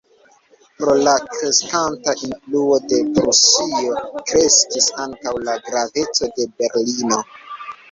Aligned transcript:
Pro 0.77 0.93
la 1.07 1.11
kreskanta 1.33 2.15
influo 2.29 2.79
de 2.93 2.99
Prusio 3.19 4.01
kreskis 4.33 4.89
ankaŭ 5.07 5.37
la 5.51 5.57
graveco 5.69 6.33
de 6.41 6.51
Berlino. 6.57 7.25